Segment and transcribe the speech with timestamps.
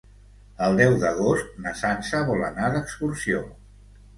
[0.67, 3.45] El deu d'agost na Sança vol anar d'excursió.